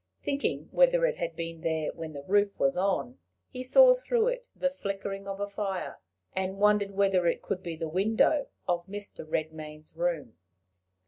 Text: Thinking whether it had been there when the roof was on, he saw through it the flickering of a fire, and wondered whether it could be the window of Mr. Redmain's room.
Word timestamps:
Thinking 0.19 0.67
whether 0.71 1.05
it 1.05 1.17
had 1.17 1.35
been 1.35 1.61
there 1.61 1.91
when 1.93 2.13
the 2.13 2.23
roof 2.23 2.59
was 2.59 2.75
on, 2.75 3.19
he 3.49 3.63
saw 3.63 3.93
through 3.93 4.29
it 4.29 4.49
the 4.55 4.71
flickering 4.71 5.27
of 5.27 5.39
a 5.39 5.47
fire, 5.47 5.99
and 6.35 6.57
wondered 6.57 6.89
whether 6.89 7.27
it 7.27 7.43
could 7.43 7.61
be 7.61 7.75
the 7.75 7.87
window 7.87 8.47
of 8.67 8.83
Mr. 8.87 9.23
Redmain's 9.23 9.95
room. 9.95 10.37